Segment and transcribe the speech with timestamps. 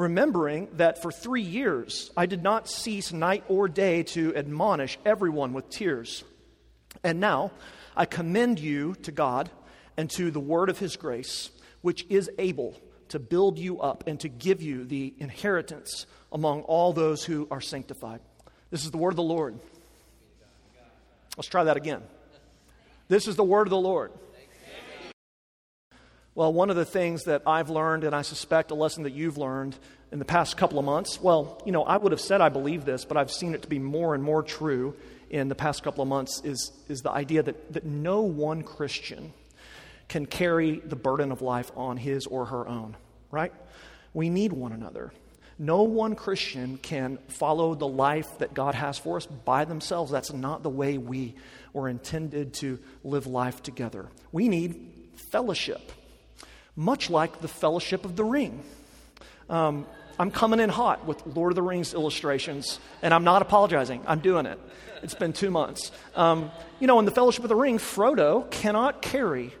[0.00, 5.52] remembering that for three years I did not cease night or day to admonish everyone
[5.52, 6.24] with tears.
[7.04, 7.52] And now
[7.96, 9.50] I commend you to God
[9.96, 11.50] and to the word of his grace,
[11.82, 12.74] which is able
[13.08, 17.60] to build you up and to give you the inheritance among all those who are
[17.60, 18.20] sanctified.
[18.70, 19.58] This is the word of the Lord.
[21.36, 22.02] Let's try that again.
[23.08, 24.12] This is the word of the Lord.
[26.40, 29.36] Well, one of the things that I've learned, and I suspect a lesson that you've
[29.36, 29.76] learned
[30.10, 32.86] in the past couple of months, well, you know, I would have said I believe
[32.86, 34.96] this, but I've seen it to be more and more true
[35.28, 39.34] in the past couple of months, is, is the idea that, that no one Christian
[40.08, 42.96] can carry the burden of life on his or her own,
[43.30, 43.52] right?
[44.14, 45.12] We need one another.
[45.58, 50.10] No one Christian can follow the life that God has for us by themselves.
[50.10, 51.34] That's not the way we
[51.74, 54.08] were intended to live life together.
[54.32, 55.92] We need fellowship
[56.80, 58.62] much like the Fellowship of the Ring.
[59.50, 59.86] Um,
[60.18, 64.02] I'm coming in hot with Lord of the Rings illustrations, and I'm not apologizing.
[64.06, 64.58] I'm doing it.
[65.02, 65.92] It's been two months.
[66.16, 69.52] Um, you know, in the Fellowship of the Ring, Frodo cannot carry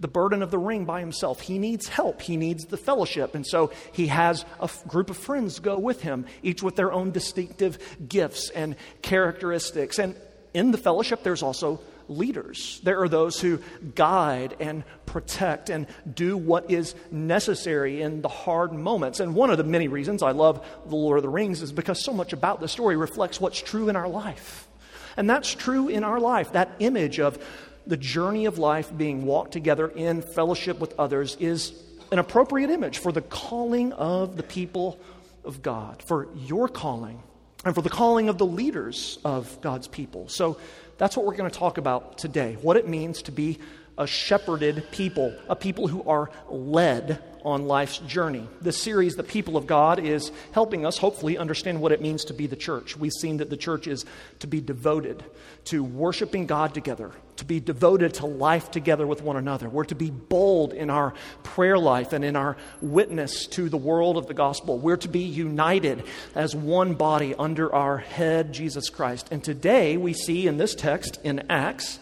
[0.00, 1.40] the burden of the ring by himself.
[1.40, 2.20] He needs help.
[2.20, 3.34] He needs the fellowship.
[3.34, 6.90] And so he has a f- group of friends go with him, each with their
[6.90, 9.98] own distinctive gifts and characteristics.
[9.98, 10.14] And
[10.54, 12.80] in the fellowship, there's also leaders.
[12.82, 13.60] There are those who
[13.94, 19.20] guide and protect and do what is necessary in the hard moments.
[19.20, 22.04] And one of the many reasons I love The Lord of the Rings is because
[22.04, 24.68] so much about the story reflects what's true in our life.
[25.16, 26.52] And that's true in our life.
[26.52, 27.42] That image of
[27.86, 31.72] the journey of life being walked together in fellowship with others is
[32.12, 34.98] an appropriate image for the calling of the people
[35.44, 37.22] of God, for your calling,
[37.64, 40.28] and for the calling of the leaders of God's people.
[40.28, 40.58] So
[41.00, 43.58] that's what we're going to talk about today what it means to be
[43.96, 48.46] a shepherded people, a people who are led on life's journey.
[48.60, 52.34] This series, The People of God, is helping us hopefully understand what it means to
[52.34, 52.96] be the church.
[52.96, 54.04] We've seen that the church is
[54.40, 55.24] to be devoted
[55.66, 59.68] to worshiping God together, to be devoted to life together with one another.
[59.68, 64.16] We're to be bold in our prayer life and in our witness to the world
[64.16, 64.78] of the gospel.
[64.78, 69.28] We're to be united as one body under our head, Jesus Christ.
[69.30, 71.98] And today we see in this text in Acts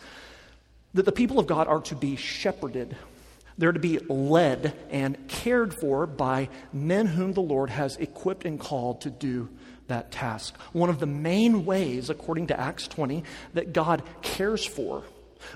[0.94, 2.96] that the people of God are to be shepherded.
[3.58, 8.58] They're to be led and cared for by men whom the Lord has equipped and
[8.58, 9.48] called to do
[9.88, 10.56] that task.
[10.72, 13.24] One of the main ways, according to Acts 20,
[13.54, 15.02] that God cares for,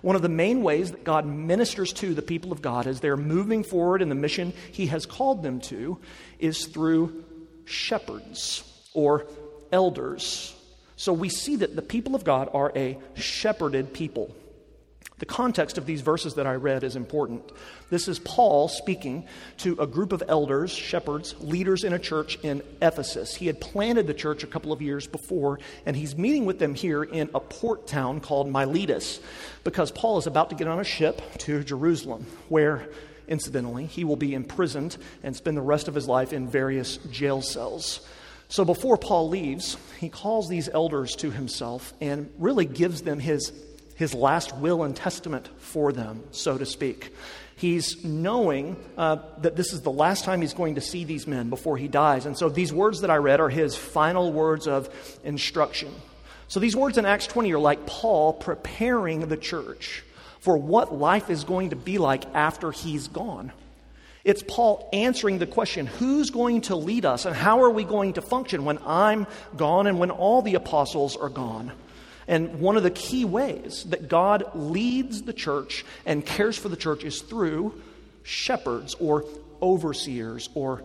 [0.00, 3.16] one of the main ways that God ministers to the people of God as they're
[3.16, 5.98] moving forward in the mission He has called them to,
[6.38, 7.24] is through
[7.64, 8.64] shepherds
[8.94, 9.26] or
[9.70, 10.54] elders.
[10.96, 14.34] So we see that the people of God are a shepherded people.
[15.22, 17.52] The context of these verses that I read is important.
[17.90, 19.24] This is Paul speaking
[19.58, 23.32] to a group of elders, shepherds, leaders in a church in Ephesus.
[23.36, 26.74] He had planted the church a couple of years before, and he's meeting with them
[26.74, 29.20] here in a port town called Miletus
[29.62, 32.88] because Paul is about to get on a ship to Jerusalem, where,
[33.28, 37.42] incidentally, he will be imprisoned and spend the rest of his life in various jail
[37.42, 38.04] cells.
[38.48, 43.52] So before Paul leaves, he calls these elders to himself and really gives them his
[44.02, 47.14] his last will and testament for them, so to speak.
[47.54, 51.50] He's knowing uh, that this is the last time he's going to see these men
[51.50, 52.26] before he dies.
[52.26, 54.90] And so these words that I read are his final words of
[55.22, 55.94] instruction.
[56.48, 60.02] So these words in Acts 20 are like Paul preparing the church
[60.40, 63.52] for what life is going to be like after he's gone.
[64.24, 68.14] It's Paul answering the question who's going to lead us and how are we going
[68.14, 71.70] to function when I'm gone and when all the apostles are gone?
[72.28, 76.76] And one of the key ways that God leads the church and cares for the
[76.76, 77.80] church is through
[78.22, 79.24] shepherds or
[79.60, 80.82] overseers or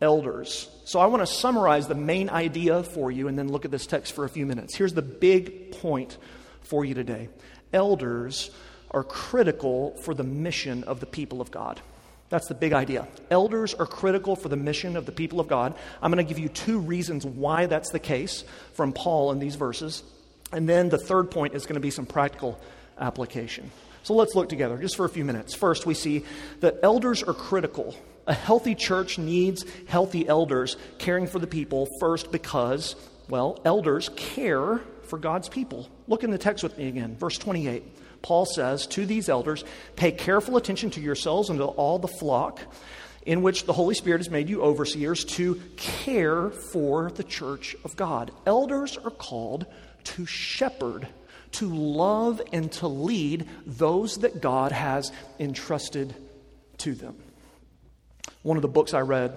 [0.00, 0.68] elders.
[0.84, 3.86] So I want to summarize the main idea for you and then look at this
[3.86, 4.74] text for a few minutes.
[4.74, 6.18] Here's the big point
[6.62, 7.28] for you today
[7.72, 8.50] elders
[8.90, 11.80] are critical for the mission of the people of God.
[12.28, 13.06] That's the big idea.
[13.30, 15.74] Elders are critical for the mission of the people of God.
[16.00, 19.56] I'm going to give you two reasons why that's the case from Paul in these
[19.56, 20.02] verses.
[20.54, 22.58] And then the third point is going to be some practical
[22.98, 23.70] application.
[24.04, 25.54] So let's look together just for a few minutes.
[25.54, 26.24] First, we see
[26.60, 27.96] that elders are critical.
[28.26, 32.94] A healthy church needs healthy elders caring for the people, first, because
[33.28, 35.88] Well, elders care for God's people.
[36.06, 37.82] Look in the text with me again, verse 28.
[38.20, 39.64] Paul says to these elders,
[39.96, 42.60] Pay careful attention to yourselves and to all the flock
[43.26, 47.96] in which the Holy Spirit has made you overseers to care for the church of
[47.96, 48.30] God.
[48.46, 49.66] Elders are called
[50.04, 51.08] to shepherd,
[51.52, 56.14] to love, and to lead those that God has entrusted
[56.78, 57.16] to them.
[58.42, 59.36] One of the books I read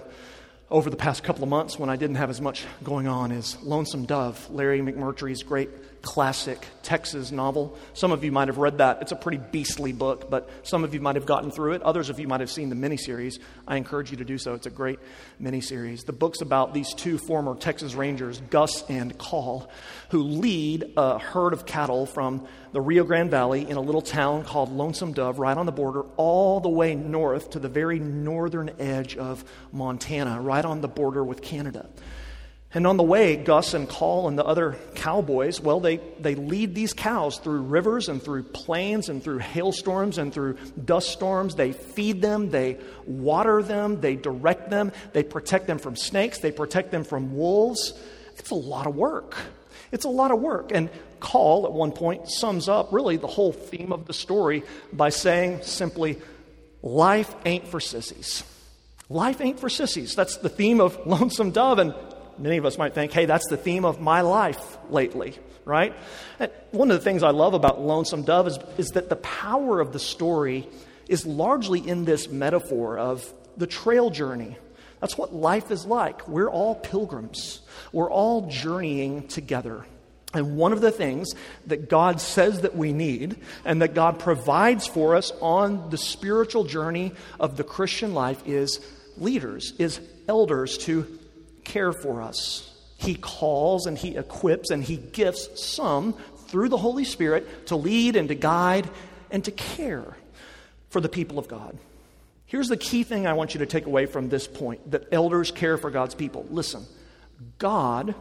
[0.70, 3.56] over the past couple of months when I didn't have as much going on is
[3.62, 7.76] Lonesome Dove, Larry McMurtry's great classic Texas novel.
[7.92, 9.02] Some of you might have read that.
[9.02, 11.82] It's a pretty beastly book, but some of you might have gotten through it.
[11.82, 13.38] Others of you might have seen the miniseries.
[13.66, 14.54] I encourage you to do so.
[14.54, 14.98] It's a great
[15.40, 16.04] miniseries.
[16.04, 19.70] The book's about these two former Texas Rangers, Gus and Call,
[20.10, 24.44] who lead a herd of cattle from the Rio Grande Valley in a little town
[24.44, 28.70] called Lonesome Dove, right on the border, all the way north to the very northern
[28.78, 31.88] edge of Montana, right on the border with Canada.
[32.74, 36.74] And on the way, Gus and Call and the other cowboys, well, they, they lead
[36.74, 41.54] these cows through rivers and through plains and through hailstorms and through dust storms.
[41.54, 46.52] They feed them, they water them, they direct them, they protect them from snakes, they
[46.52, 47.94] protect them from wolves.
[48.36, 49.34] It's a lot of work.
[49.90, 50.70] It's a lot of work.
[50.72, 50.90] And
[51.20, 54.62] Call, at one point, sums up really the whole theme of the story
[54.92, 56.18] by saying simply,
[56.82, 58.44] Life ain't for sissies.
[59.08, 60.14] Life ain't for sissies.
[60.14, 61.78] That's the theme of Lonesome Dove.
[61.78, 61.94] And
[62.38, 65.94] many of us might think, hey, that's the theme of my life lately, right?
[66.38, 69.80] And one of the things I love about Lonesome Dove is, is that the power
[69.80, 70.68] of the story
[71.08, 74.56] is largely in this metaphor of the trail journey.
[75.00, 76.26] That's what life is like.
[76.28, 77.60] We're all pilgrims,
[77.92, 79.86] we're all journeying together.
[80.34, 81.28] And one of the things
[81.68, 86.64] that God says that we need and that God provides for us on the spiritual
[86.64, 88.78] journey of the Christian life is
[89.16, 91.18] leaders, is elders to
[91.68, 92.70] care for us.
[92.96, 96.14] He calls and He equips and He gifts some
[96.48, 98.88] through the Holy Spirit to lead and to guide
[99.30, 100.16] and to care
[100.90, 101.78] for the people of God.
[102.46, 105.50] Here's the key thing I want you to take away from this point that elders
[105.50, 106.46] care for God's people.
[106.50, 106.86] Listen,
[107.58, 108.14] God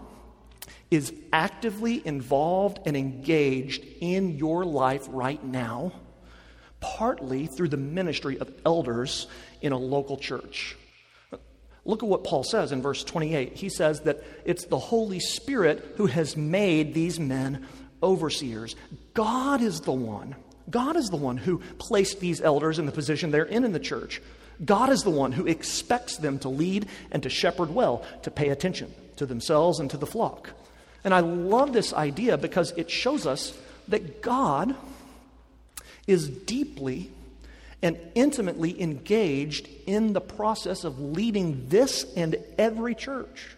[0.91, 5.93] is actively involved and engaged in your life right now,
[6.81, 9.27] partly through the ministry of elders
[9.61, 10.75] in a local church.
[11.87, 13.53] Look at what Paul says in verse 28.
[13.53, 17.65] He says that it's the Holy Spirit who has made these men
[18.03, 18.75] overseers.
[19.13, 20.35] God is the one.
[20.69, 23.79] God is the one who placed these elders in the position they're in in the
[23.79, 24.21] church.
[24.63, 28.49] God is the one who expects them to lead and to shepherd well, to pay
[28.49, 30.49] attention to themselves and to the flock.
[31.05, 33.57] And I love this idea because it shows us
[33.87, 34.75] that God
[36.05, 37.11] is deeply
[37.81, 43.55] and intimately engaged in the process of leading this and every church.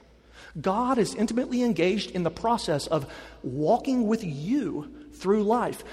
[0.60, 3.12] God is intimately engaged in the process of
[3.44, 5.84] walking with you through life.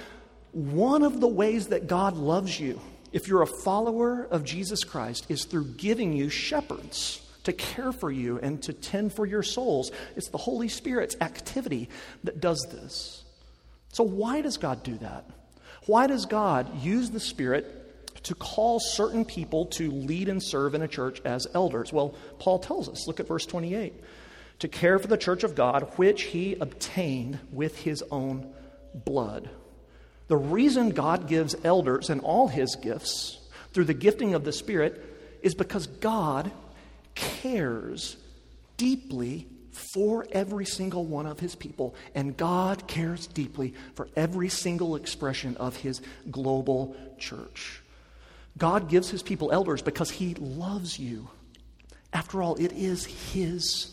[0.53, 2.81] One of the ways that God loves you,
[3.13, 8.11] if you're a follower of Jesus Christ, is through giving you shepherds to care for
[8.11, 9.93] you and to tend for your souls.
[10.17, 11.89] It's the Holy Spirit's activity
[12.25, 13.23] that does this.
[13.93, 15.25] So, why does God do that?
[15.87, 17.86] Why does God use the Spirit
[18.27, 21.93] to call certain people to lead and serve in a church as elders?
[21.93, 23.07] Well, Paul tells us.
[23.07, 23.95] Look at verse 28.
[24.61, 28.53] To care for the church of God, which he obtained with his own
[28.95, 29.49] blood.
[30.27, 33.39] The reason God gives elders and all his gifts
[33.73, 35.01] through the gifting of the Spirit
[35.43, 36.51] is because God
[37.15, 38.17] cares
[38.77, 44.97] deeply for every single one of his people, and God cares deeply for every single
[44.97, 47.83] expression of his global church.
[48.57, 51.29] God gives his people elders because he loves you.
[52.13, 53.93] After all, it is his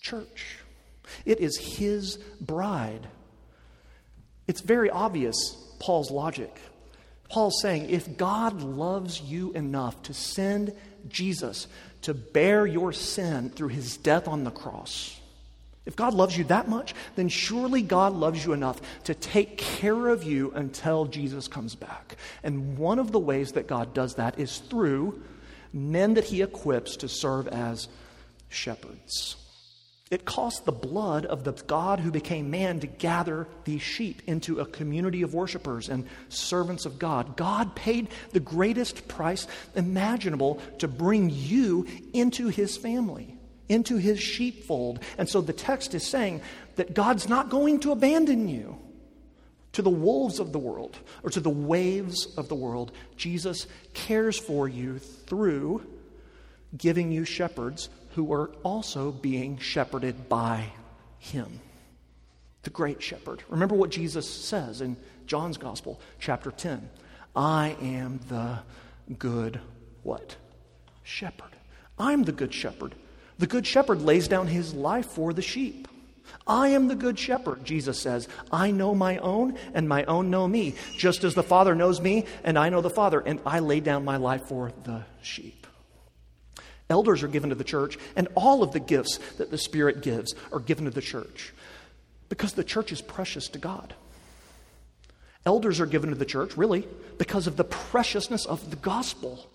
[0.00, 0.58] church,
[1.24, 3.08] it is his bride.
[4.46, 5.36] It's very obvious,
[5.78, 6.54] Paul's logic.
[7.30, 10.74] Paul's saying if God loves you enough to send
[11.08, 11.66] Jesus
[12.02, 15.18] to bear your sin through his death on the cross,
[15.84, 20.08] if God loves you that much, then surely God loves you enough to take care
[20.08, 22.16] of you until Jesus comes back.
[22.44, 25.20] And one of the ways that God does that is through
[25.72, 27.88] men that he equips to serve as
[28.48, 29.36] shepherds.
[30.08, 34.60] It cost the blood of the God who became man to gather these sheep into
[34.60, 37.34] a community of worshipers and servants of God.
[37.34, 43.38] God paid the greatest price imaginable to bring you into his family
[43.72, 45.00] into his sheepfold.
[45.18, 46.42] And so the text is saying
[46.76, 48.78] that God's not going to abandon you
[49.72, 52.92] to the wolves of the world or to the waves of the world.
[53.16, 55.86] Jesus cares for you through
[56.76, 60.66] giving you shepherds who are also being shepherded by
[61.18, 61.60] him,
[62.62, 63.42] the great shepherd.
[63.48, 66.88] Remember what Jesus says in John's Gospel, chapter 10.
[67.34, 68.58] I am the
[69.18, 69.60] good
[70.02, 70.36] what?
[71.02, 71.56] Shepherd.
[71.98, 72.94] I'm the good shepherd.
[73.42, 75.88] The good shepherd lays down his life for the sheep.
[76.46, 78.28] I am the good shepherd, Jesus says.
[78.52, 82.26] I know my own, and my own know me, just as the Father knows me,
[82.44, 85.66] and I know the Father, and I lay down my life for the sheep.
[86.88, 90.36] Elders are given to the church, and all of the gifts that the Spirit gives
[90.52, 91.52] are given to the church
[92.28, 93.92] because the church is precious to God.
[95.44, 96.86] Elders are given to the church, really,
[97.18, 99.50] because of the preciousness of the gospel.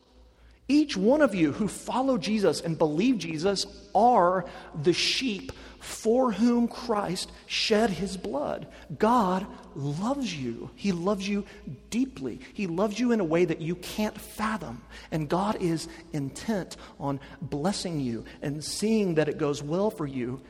[0.68, 4.46] Each one of you who follow Jesus and believe Jesus are
[4.82, 8.68] the sheep for whom Christ shed his blood.
[8.98, 10.70] God loves you.
[10.76, 11.46] He loves you
[11.90, 12.42] deeply.
[12.54, 14.82] He loves you in a way that you can't fathom.
[15.12, 20.42] And God is intent on blessing you and seeing that it goes well for you.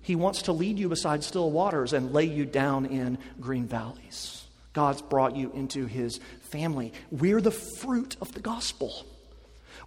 [0.00, 4.46] He wants to lead you beside still waters and lay you down in green valleys.
[4.72, 6.94] God's brought you into his family.
[7.10, 9.04] We're the fruit of the gospel.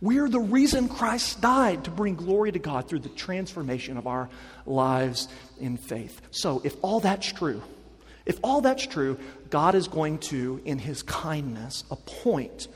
[0.02, 4.30] We're the reason Christ died to bring glory to God through the transformation of our
[4.66, 5.28] lives
[5.60, 6.20] in faith.
[6.32, 7.62] So, if all that's true,
[8.26, 9.20] if all that's true,
[9.52, 12.68] God is going to, in his kindness, appoint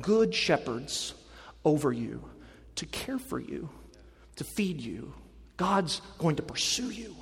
[0.00, 1.14] good shepherds
[1.64, 2.24] over you
[2.76, 3.68] to care for you,
[4.36, 5.14] to feed you.
[5.56, 7.14] God's going to pursue you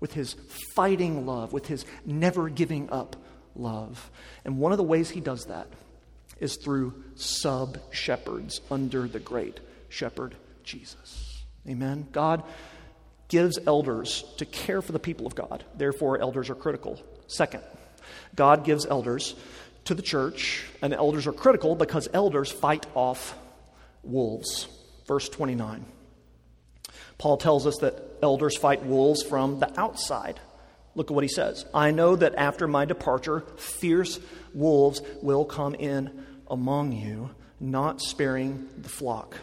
[0.00, 0.34] with his
[0.74, 3.16] fighting love, with his never giving up
[3.54, 4.10] love.
[4.46, 5.68] And one of the ways he does that
[6.42, 10.34] is through sub shepherds under the great shepherd
[10.64, 11.44] Jesus.
[11.68, 12.08] Amen.
[12.12, 12.42] God
[13.28, 15.64] gives elders to care for the people of God.
[15.76, 17.00] Therefore, elders are critical.
[17.28, 17.62] Second,
[18.34, 19.34] God gives elders
[19.84, 23.36] to the church, and elders are critical because elders fight off
[24.02, 24.68] wolves.
[25.06, 25.84] Verse 29.
[27.18, 30.40] Paul tells us that elders fight wolves from the outside.
[30.94, 31.64] Look at what he says.
[31.72, 34.20] I know that after my departure, fierce
[34.52, 39.38] wolves will come in among you, not sparing the flock.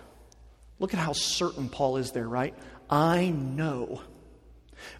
[0.77, 2.53] Look at how certain Paul is there, right?
[2.89, 4.01] I know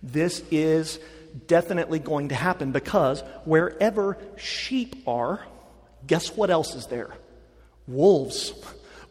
[0.03, 0.99] this is
[1.47, 5.45] definitely going to happen because wherever sheep are,
[6.05, 7.13] guess what else is there?
[7.87, 8.53] Wolves.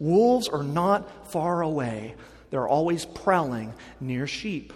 [0.00, 2.16] Wolves are not far away,
[2.50, 4.72] they're always prowling near sheep.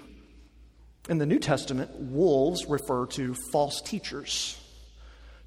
[1.09, 4.62] In the New Testament, wolves refer to false teachers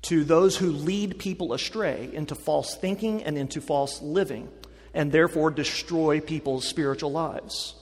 [0.06, 4.48] to those who lead people astray into false thinking and into false living,
[4.94, 7.74] and therefore destroy people's spiritual lives.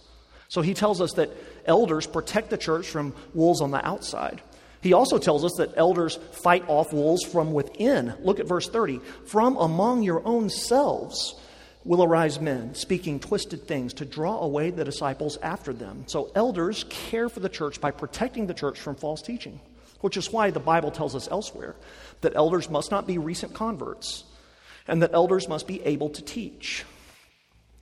[0.48, 1.32] So he tells us that
[1.66, 4.42] elders protect the church from wolves on the outside.
[4.80, 8.14] He also tells us that elders fight off wolves from within.
[8.22, 9.02] Look at verse 30.
[9.26, 11.36] From among your own selves
[11.84, 16.06] will arise men speaking twisted things to draw away the disciples after them.
[16.08, 19.60] So elders care for the church by protecting the church from false teaching
[20.04, 21.76] which is why the Bible tells us elsewhere
[22.20, 24.26] that elders must not be recent converts
[24.86, 26.84] and that elders must be able to teach.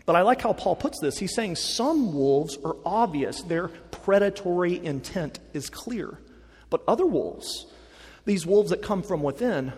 [0.05, 1.17] But I like how Paul puts this.
[1.17, 6.19] He's saying some wolves are obvious, their predatory intent is clear.
[6.69, 7.65] But other wolves,
[8.25, 9.73] these wolves that come from within,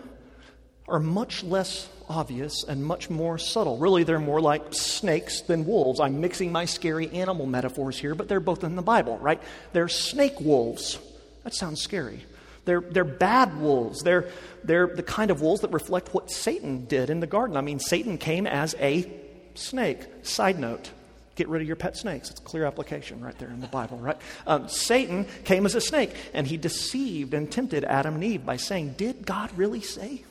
[0.86, 3.78] are much less obvious and much more subtle.
[3.78, 5.98] Really, they're more like snakes than wolves.
[5.98, 9.40] I'm mixing my scary animal metaphors here, but they're both in the Bible, right?
[9.72, 10.98] They're snake wolves.
[11.42, 12.26] That sounds scary.
[12.64, 14.02] They're, they're bad wolves.
[14.02, 14.28] They're,
[14.62, 17.56] they're the kind of wolves that reflect what Satan did in the garden.
[17.56, 19.10] I mean, Satan came as a
[19.54, 20.00] snake.
[20.22, 20.90] Side note
[21.36, 22.30] get rid of your pet snakes.
[22.30, 24.16] It's clear application right there in the Bible, right?
[24.46, 28.56] Um, Satan came as a snake, and he deceived and tempted Adam and Eve by
[28.56, 30.22] saying, Did God really say?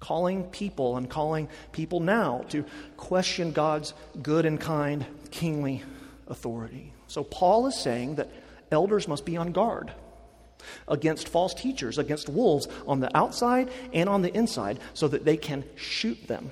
[0.00, 2.64] Calling people and calling people now to
[2.96, 5.82] question God's good and kind, kingly
[6.28, 6.92] authority.
[7.08, 8.30] So Paul is saying that
[8.70, 9.92] elders must be on guard
[10.88, 15.36] against false teachers, against wolves on the outside and on the inside, so that they
[15.36, 16.50] can shoot them,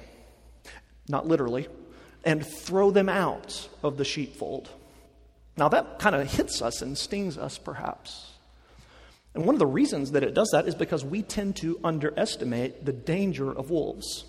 [1.08, 1.68] not literally,
[2.24, 4.70] and throw them out of the sheepfold.
[5.56, 8.32] Now, that kind of hits us and stings us, perhaps.
[9.34, 12.84] And one of the reasons that it does that is because we tend to underestimate
[12.84, 14.24] the danger of wolves.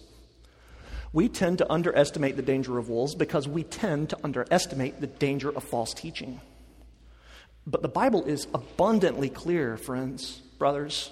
[1.13, 5.49] We tend to underestimate the danger of wolves because we tend to underestimate the danger
[5.49, 6.41] of false teaching.
[7.67, 11.11] But the Bible is abundantly clear, friends, brothers,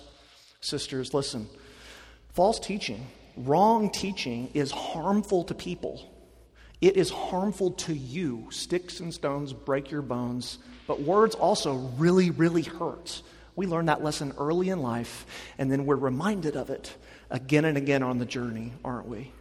[0.61, 1.13] sisters.
[1.13, 1.47] Listen,
[2.33, 6.09] false teaching, wrong teaching is harmful to people.
[6.79, 8.47] It is harmful to you.
[8.51, 13.21] Sticks and stones break your bones, but words also really, really hurt.
[13.55, 15.25] We learn that lesson early in life,
[15.57, 16.95] and then we're reminded of it
[17.29, 19.31] again and again on the journey, aren't we?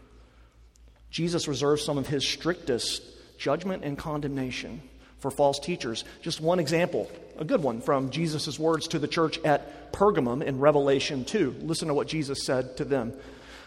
[1.11, 3.03] Jesus reserves some of his strictest
[3.39, 4.81] judgment and condemnation
[5.23, 6.05] for false teachers.
[6.21, 10.59] Just one example, a good one from Jesus' words to the church at Pergamum in
[10.59, 11.59] Revelation 2.
[11.63, 13.15] Listen to what Jesus said to them.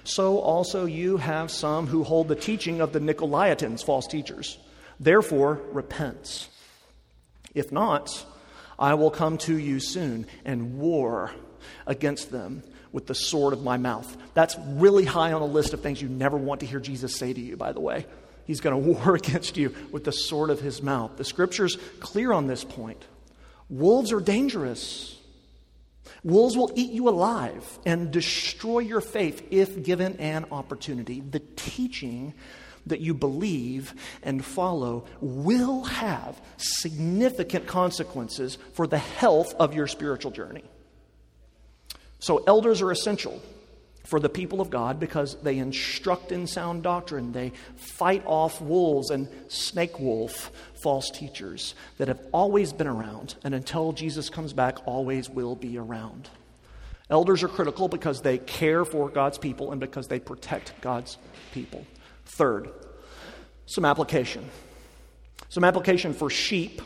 [0.03, 4.57] So also you have some who hold the teaching of the Nicolaitans, false teachers.
[4.99, 6.49] Therefore, repent.
[7.55, 8.25] If not,
[8.77, 11.31] I will come to you soon and war
[11.87, 14.15] against them with the sword of my mouth.
[14.33, 17.31] That's really high on a list of things you never want to hear Jesus say
[17.31, 18.05] to you, by the way.
[18.45, 21.17] He's going to war against you with the sword of his mouth.
[21.17, 23.03] The scripture's clear on this point.
[23.69, 25.17] Wolves are dangerous.
[26.23, 31.19] Wolves will eat you alive and destroy your faith if given an opportunity.
[31.21, 32.33] The teaching
[32.87, 40.31] that you believe and follow will have significant consequences for the health of your spiritual
[40.31, 40.63] journey.
[42.19, 43.41] So, elders are essential
[44.05, 47.31] for the people of God because they instruct in sound doctrine.
[47.31, 53.53] They fight off wolves and snake wolf false teachers that have always been around and
[53.53, 56.29] until Jesus comes back always will be around.
[57.09, 61.17] Elders are critical because they care for God's people and because they protect God's
[61.53, 61.85] people.
[62.25, 62.69] Third,
[63.65, 64.49] some application.
[65.49, 66.81] Some application for sheep,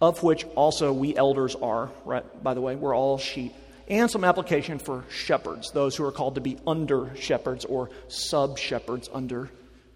[0.00, 2.24] of which also we elders are, right?
[2.42, 3.54] By the way, we're all sheep.
[3.88, 8.58] And some application for shepherds, those who are called to be under shepherds or sub
[8.58, 9.50] shepherds under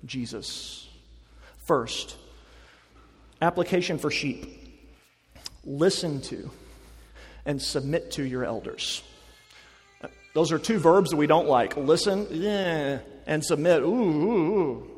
[0.04, 0.88] Jesus.
[1.66, 2.16] First,
[3.42, 4.56] application for sheep.
[5.64, 6.50] Listen to
[7.44, 9.02] and submit to your elders.
[10.34, 11.76] Those are two verbs that we don't like.
[11.76, 13.82] Listen, yeah, and submit.
[13.82, 14.90] Ooh, ooh, ooh.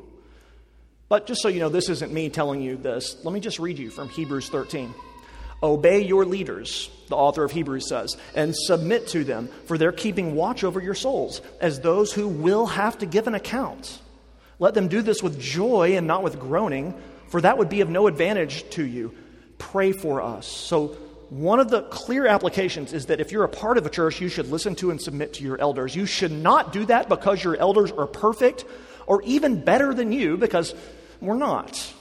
[1.09, 3.23] But just so you know, this isn't me telling you this.
[3.23, 4.93] Let me just read you from Hebrews 13.
[5.63, 10.35] Obey your leaders, the author of Hebrews says, and submit to them, for they're keeping
[10.35, 13.99] watch over your souls, as those who will have to give an account.
[14.59, 16.93] Let them do this with joy and not with groaning,
[17.29, 19.15] for that would be of no advantage to you.
[19.57, 20.45] Pray for us.
[20.45, 20.97] So,
[21.29, 24.29] one of the clear applications is that if you're a part of a church, you
[24.29, 25.95] should listen to and submit to your elders.
[25.95, 28.65] You should not do that because your elders are perfect
[29.07, 30.75] or even better than you, because
[31.21, 31.91] we're not.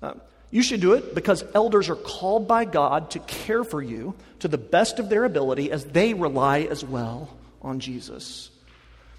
[0.00, 0.14] Uh,
[0.50, 4.48] you should do it because elders are called by God to care for you to
[4.48, 8.50] the best of their ability as they rely as well on Jesus.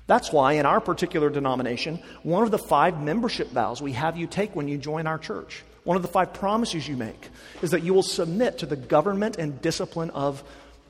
[0.07, 4.25] That's why, in our particular denomination, one of the five membership vows we have you
[4.25, 7.29] take when you join our church one of the five promises you make
[7.63, 10.43] is that you will submit to the government and discipline of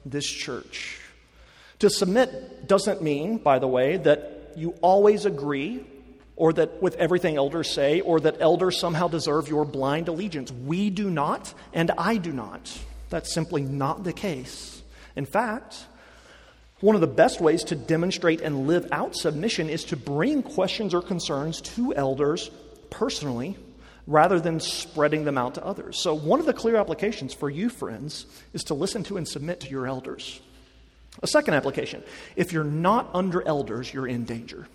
[0.06, 1.00] this church.
[1.80, 5.86] To submit doesn't mean, by the way, that you always agree
[6.40, 10.52] or that with everything elders say or that elders somehow deserve your blind allegiance.
[10.52, 12.76] We do not, and I do not.
[13.10, 14.82] That's simply not the case.
[15.18, 15.86] In fact,
[16.80, 20.94] one of the best ways to demonstrate and live out submission is to bring questions
[20.94, 22.50] or concerns to elders
[22.90, 23.58] personally
[24.08, 26.02] rather than spreading them out to others.
[26.02, 29.60] So, one of the clear applications for you, friends, is to listen to and submit
[29.62, 30.40] to your elders.
[31.22, 32.02] A second application
[32.38, 34.68] if you're not under elders, you're in danger.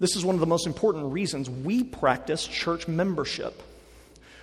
[0.00, 3.62] This is one of the most important reasons we practice church membership.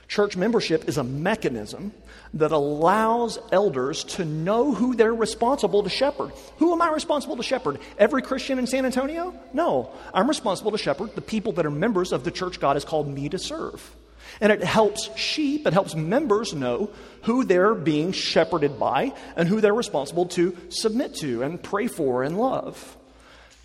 [0.08, 1.92] Church membership is a mechanism
[2.36, 6.32] that allows elders to know who they're responsible to shepherd.
[6.58, 7.80] Who am I responsible to shepherd?
[7.98, 9.34] Every Christian in San Antonio?
[9.54, 9.92] No.
[10.14, 13.08] I'm responsible to shepherd the people that are members of the church God has called
[13.08, 13.96] me to serve.
[14.42, 16.92] And it helps sheep, it helps members know
[17.24, 22.24] who they're being shepherded by and who they're responsible to submit to and pray for
[22.24, 22.98] and love.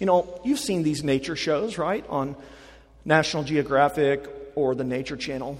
[0.00, 2.04] You know, you've seen these nature shows, right?
[2.08, 2.34] On
[3.04, 5.58] National Geographic or the Nature Channel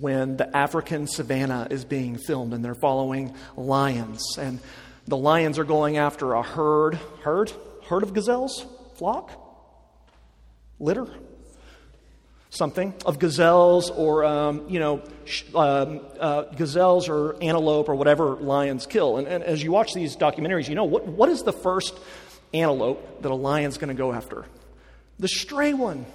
[0.00, 4.22] when the African savannah is being filmed and they're following lions.
[4.38, 4.58] And
[5.06, 7.52] the lions are going after a herd, herd,
[7.88, 8.64] herd of gazelles,
[8.96, 9.32] flock,
[10.80, 11.06] litter,
[12.48, 15.02] something of gazelles or, um, you know,
[15.54, 19.18] um, uh, gazelles or antelope or whatever lions kill.
[19.18, 21.98] And, and as you watch these documentaries, you know, what, what is the first
[22.52, 24.44] antelope that a lion's going to go after?
[25.18, 26.06] The stray one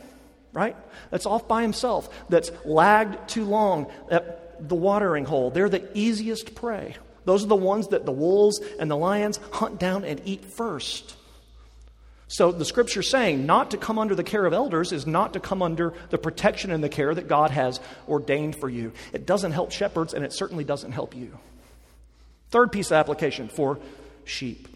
[0.54, 0.76] right?
[1.10, 5.50] That's off by himself, that's lagged too long at the watering hole.
[5.50, 6.96] They're the easiest prey.
[7.26, 11.16] Those are the ones that the wolves and the lions hunt down and eat first.
[12.28, 15.40] So the scripture saying not to come under the care of elders is not to
[15.40, 18.92] come under the protection and the care that God has ordained for you.
[19.14, 21.38] It doesn't help shepherds and it certainly doesn't help you.
[22.50, 23.80] Third piece of application for
[24.26, 24.68] sheep.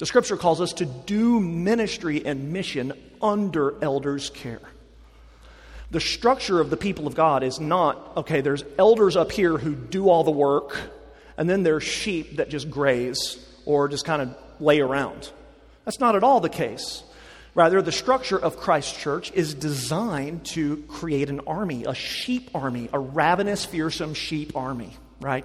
[0.00, 4.62] The scripture calls us to do ministry and mission under elders' care.
[5.90, 9.74] The structure of the people of God is not, okay, there's elders up here who
[9.74, 10.74] do all the work,
[11.36, 15.30] and then there's sheep that just graze or just kind of lay around.
[15.84, 17.02] That's not at all the case.
[17.54, 22.88] Rather, the structure of Christ's church is designed to create an army, a sheep army,
[22.94, 25.44] a ravenous, fearsome sheep army, right?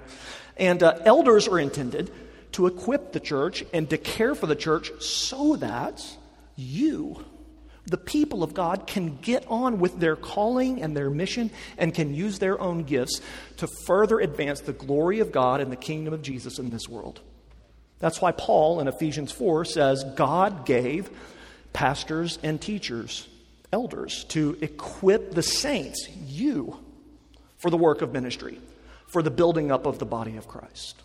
[0.56, 2.10] And uh, elders are intended
[2.56, 6.02] to equip the church and to care for the church so that
[6.56, 7.22] you,
[7.84, 12.14] the people of God, can get on with their calling and their mission and can
[12.14, 13.20] use their own gifts
[13.58, 17.20] to further advance the glory of God and the kingdom of Jesus in this world.
[17.98, 21.10] That's why Paul in Ephesians 4 says, God gave
[21.74, 23.28] pastors and teachers,
[23.70, 26.78] elders, to equip the saints, you,
[27.58, 28.58] for the work of ministry,
[29.08, 31.02] for the building up of the body of Christ.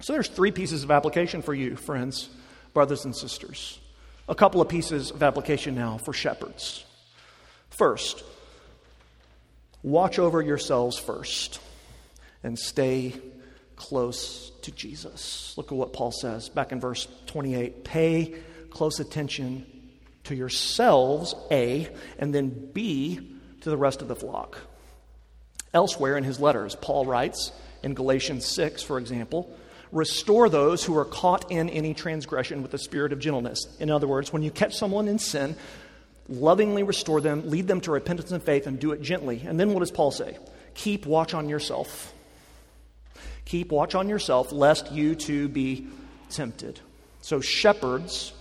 [0.00, 2.28] So there's three pieces of application for you, friends,
[2.72, 3.78] brothers and sisters.
[4.28, 6.84] A couple of pieces of application now for shepherds.
[7.70, 8.22] First,
[9.82, 11.60] watch over yourselves first
[12.42, 13.14] and stay
[13.76, 15.54] close to Jesus.
[15.56, 17.84] Look at what Paul says back in verse 28.
[17.84, 18.34] Pay
[18.70, 19.66] close attention
[20.24, 24.58] to yourselves, A, and then B, to the rest of the flock.
[25.74, 29.56] Elsewhere in his letters, Paul writes in Galatians 6, for example,
[29.92, 33.66] restore those who are caught in any transgression with the spirit of gentleness.
[33.80, 35.56] In other words, when you catch someone in sin,
[36.28, 39.42] lovingly restore them, lead them to repentance and faith, and do it gently.
[39.46, 40.38] And then what does Paul say?
[40.74, 42.12] Keep watch on yourself.
[43.44, 45.86] Keep watch on yourself, lest you too be
[46.28, 46.80] tempted.
[47.22, 48.32] So, shepherds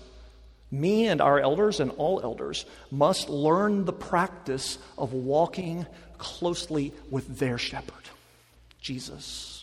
[0.71, 5.85] me and our elders and all elders must learn the practice of walking
[6.17, 7.93] closely with their shepherd,
[8.81, 9.56] Jesus.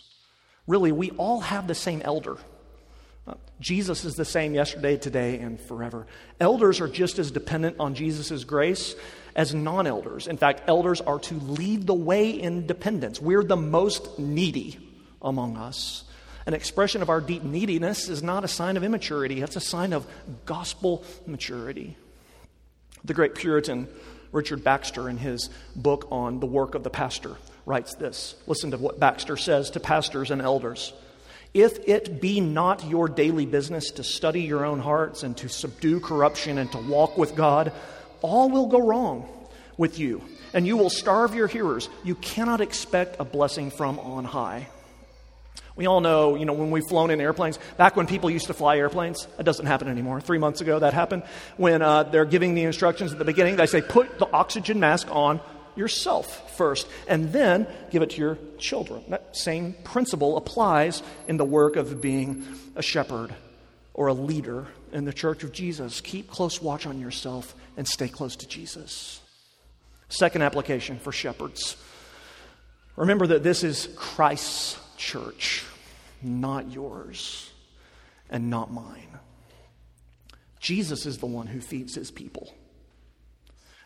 [0.67, 2.37] Really, we all have the same elder.
[3.27, 6.07] Uh, Jesus is the same yesterday, today, and forever.
[6.39, 8.95] Elders are just as dependent on Jesus' grace
[9.35, 10.27] as non elders.
[10.27, 13.21] In fact, elders are to lead the way in dependence.
[13.21, 14.79] We're the most needy
[15.21, 16.03] among us.
[16.45, 19.93] An expression of our deep neediness is not a sign of immaturity, it's a sign
[19.93, 20.05] of
[20.45, 21.97] gospel maturity.
[23.03, 23.87] The great Puritan
[24.31, 28.35] Richard Baxter, in his book on the work of the pastor, writes this.
[28.47, 30.93] Listen to what Baxter says to pastors and elders.
[31.53, 35.99] If it be not your daily business to study your own hearts and to subdue
[35.99, 37.71] corruption and to walk with God,
[38.21, 39.29] all will go wrong
[39.77, 40.21] with you,
[40.53, 41.89] and you will starve your hearers.
[42.03, 44.67] You cannot expect a blessing from on high.
[45.75, 48.53] We all know, you know, when we've flown in airplanes, back when people used to
[48.53, 50.21] fly airplanes, that doesn't happen anymore.
[50.21, 51.23] Three months ago, that happened.
[51.57, 55.07] When uh, they're giving the instructions at the beginning, they say, put the oxygen mask
[55.11, 55.41] on
[55.75, 59.03] yourself first, and then give it to your children.
[59.09, 63.33] That same principle applies in the work of being a shepherd
[63.93, 66.01] or a leader in the church of Jesus.
[66.01, 69.21] Keep close watch on yourself and stay close to Jesus.
[70.09, 71.75] Second application for shepherds.
[72.95, 75.65] Remember that this is Christ's church,
[76.21, 77.51] not yours
[78.29, 79.19] and not mine.
[80.59, 82.53] Jesus is the one who feeds his people.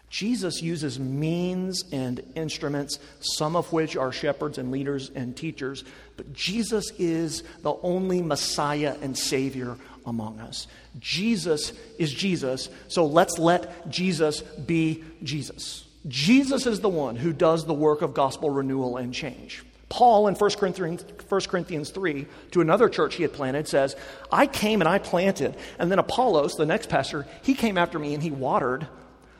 [0.10, 5.84] Jesus uses means and instruments, some of which are shepherds and leaders and teachers,
[6.18, 10.68] but Jesus is the only Messiah and Savior among us.
[11.00, 15.86] Jesus is Jesus, so let's let Jesus be Jesus.
[16.08, 19.64] Jesus is the one who does the work of gospel renewal and change.
[19.90, 23.96] Paul in 1 Corinthians, 1 Corinthians 3 to another church he had planted says,
[24.32, 28.14] I came and I planted, and then Apollos, the next pastor, he came after me
[28.14, 28.88] and he watered,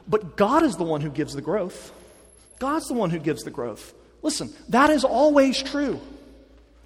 [0.10, 1.94] but God is the one who gives the growth.
[2.58, 3.94] God's the one who gives the growth.
[4.22, 6.02] Listen, that is always true.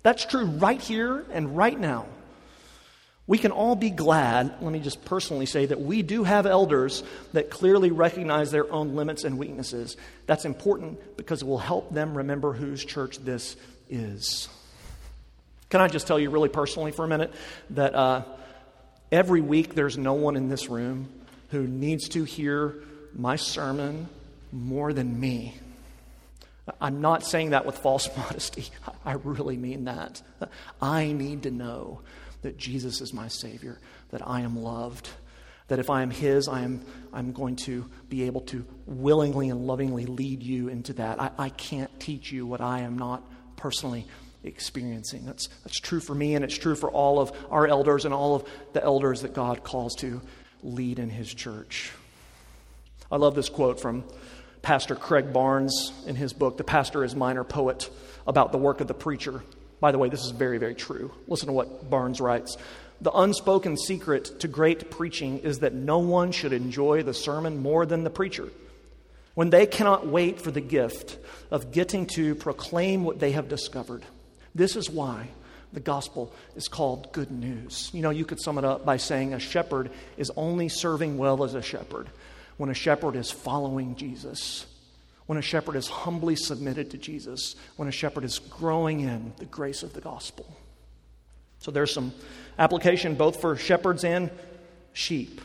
[0.04, 2.06] That's true right here and right now.
[3.26, 7.04] We can all be glad, let me just personally say, that we do have elders
[7.32, 9.96] that clearly recognize their own limits and weaknesses.
[10.26, 13.56] That's important because it will help them remember whose church this
[13.90, 14.50] is.
[15.70, 17.34] Can I just tell you really personally for a minute
[17.72, 18.24] that uh,
[19.10, 21.08] every week there's no one in this room
[21.50, 22.84] who needs to hear
[23.16, 24.08] my sermon
[24.52, 25.56] more than me?
[26.80, 28.66] I'm not saying that with false modesty.
[29.06, 30.22] I really mean that.
[30.82, 32.02] I need to know
[32.42, 33.80] that Jesus is my Savior,
[34.12, 35.10] that I am loved,
[35.68, 39.66] that if I am His, I am, I'm going to be able to willingly and
[39.66, 41.22] lovingly lead you into that.
[41.22, 43.24] I, I can't teach you what I am not
[43.56, 44.06] personally
[44.44, 45.26] experiencing.
[45.26, 48.36] That's, that's true for me, and it's true for all of our elders and all
[48.36, 50.22] of the elders that God calls to
[50.62, 51.92] lead in His church.
[53.12, 54.04] I love this quote from
[54.62, 57.90] Pastor Craig Barnes in his book, The Pastor as Minor Poet,
[58.26, 59.44] about the work of the preacher.
[59.80, 61.12] By the way, this is very, very true.
[61.28, 62.58] Listen to what Barnes writes.
[63.02, 67.86] The unspoken secret to great preaching is that no one should enjoy the sermon more
[67.86, 68.48] than the preacher.
[69.34, 71.18] When they cannot wait for the gift
[71.52, 74.06] of getting to proclaim what they have discovered.
[74.56, 75.30] This is why
[75.74, 77.90] The gospel is called good news.
[77.94, 81.44] You know, you could sum it up by saying a shepherd is only serving well
[81.44, 82.08] as a shepherd
[82.58, 84.66] when a shepherd is following Jesus,
[85.26, 89.46] when a shepherd is humbly submitted to Jesus, when a shepherd is growing in the
[89.46, 90.56] grace of the gospel.
[91.60, 92.14] So there's some
[92.60, 94.30] application both for shepherds and
[94.92, 95.42] sheep.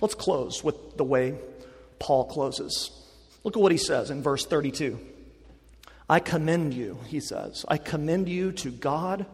[0.00, 1.38] Let's close with the way
[1.98, 2.90] Paul closes.
[3.44, 4.98] Look at what he says in verse 32.
[6.08, 7.64] I commend you, he says.
[7.68, 9.26] I commend you to God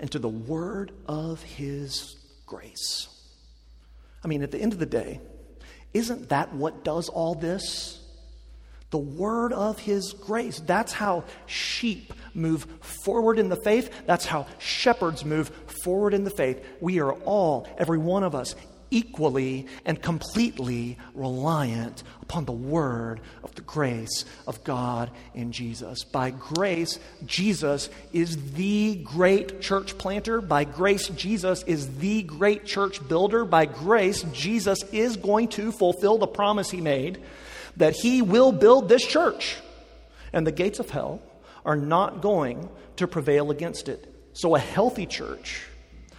[0.00, 2.16] and to the word of his
[2.46, 3.08] grace.
[4.24, 5.20] I mean, at the end of the day,
[5.94, 8.00] isn't that what does all this?
[8.90, 10.60] The word of his grace.
[10.60, 13.92] That's how sheep move forward in the faith.
[14.06, 15.50] That's how shepherds move
[15.84, 16.64] forward in the faith.
[16.80, 18.54] We are all, every one of us,
[18.90, 26.04] equally and completely reliant upon the word of the grace of God in Jesus.
[26.04, 30.40] By grace, Jesus is the great church planter.
[30.40, 33.44] By grace, Jesus is the great church builder.
[33.44, 37.22] By grace, Jesus is going to fulfill the promise he made
[37.76, 39.56] that he will build this church.
[40.32, 41.22] And the gates of hell
[41.64, 44.12] are not going to prevail against it.
[44.32, 45.67] So, a healthy church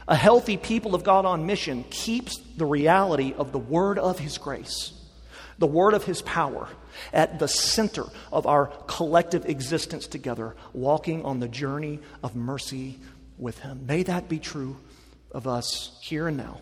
[0.09, 4.39] a healthy people of God on mission keeps the reality of the word of His
[4.39, 4.91] grace,
[5.59, 6.67] the word of His power,
[7.13, 12.99] at the center of our collective existence together, walking on the journey of mercy
[13.37, 13.85] with Him.
[13.85, 14.77] May that be true
[15.31, 16.59] of us here and now.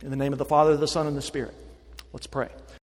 [0.00, 1.54] In the name of the Father, the Son, and the Spirit,
[2.12, 2.48] let's pray.